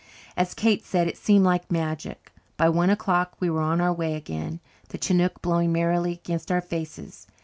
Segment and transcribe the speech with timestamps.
[0.35, 2.31] As Kate said, it seemed like magic.
[2.57, 6.59] By one o'clock we were on our way again, the chinook blowing merrily against our
[6.59, 7.27] faces.